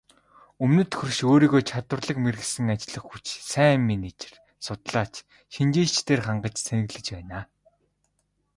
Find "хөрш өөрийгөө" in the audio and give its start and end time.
0.97-1.61